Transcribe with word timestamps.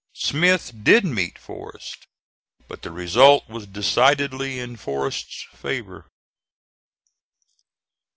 Smith 0.15 0.71
did 0.81 1.05
meet 1.05 1.37
Forrest, 1.37 2.07
but 2.67 2.81
the 2.81 2.89
result 2.89 3.47
was 3.47 3.67
decidedly 3.67 4.57
in 4.57 4.75
Forrest's 4.75 5.45
favor. 5.53 6.07